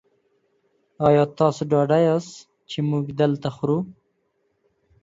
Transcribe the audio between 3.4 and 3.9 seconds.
خورو؟